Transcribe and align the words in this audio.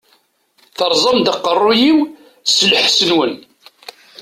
Teṛṛẓam-d 0.77 1.27
aqeṛṛu-yiw 1.33 1.99
s 2.47 2.55
lḥess-nwen! 2.71 3.33